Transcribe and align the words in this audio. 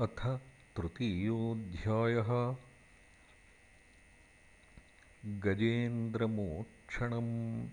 अथ 0.00 0.40
तृतीयोऽध्यायः। 0.76 2.56
गजेन्द्रमोक्षणम्। 5.40 7.68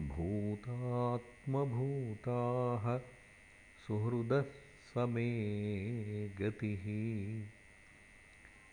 भूतात्मभूताः 0.00 3.00
सुहृदः 3.86 4.44
समे 4.94 6.28
गतिः। 6.28 6.84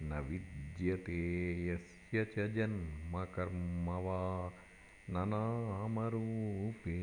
न 0.08 0.26
विद्यते 0.30 1.22
यस्य 1.68 2.26
च 2.26 2.52
जन्मकर्म 2.52 3.90
वा 3.90 4.54
न 5.10 5.24
नामरूपे 5.30 6.98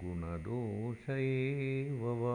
गुणदोष 0.00 1.04
एव 1.10 2.02
वा 2.22 2.34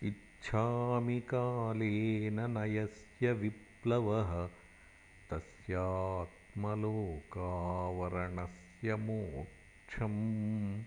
इच्छामि 0.10 1.20
कालेन 1.34 2.40
न 2.58 2.66
यस्य 2.76 3.34
विप्लवः 3.42 4.32
तस्य 5.32 5.76
स्यात्मलोकावरणस्य 6.56 8.96
मोक्षम्। 8.96 10.84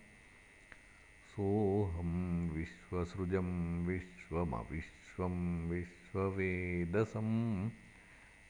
सोऽहं 1.37 2.49
विश्वसृजं 2.49 3.87
विश्वमविश्वं 3.87 5.69
विश्ववेदसं 5.69 7.71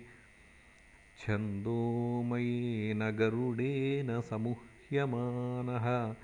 छन्दोमयेन 1.18 3.10
गरुडेन 3.10 4.20
समुह्यमानः। 4.20 6.14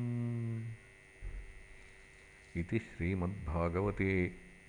इति 2.57 2.77
श्रीमद्भागवते 2.79 4.11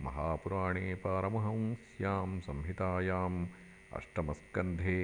महापुराणे 0.03 0.95
पारमहंस्यां 1.05 2.39
संहितायाम् 2.47 3.47
अष्टमस्कन्धे 3.97 4.99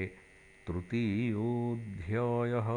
तृतीयोऽध्यायः 0.67 2.69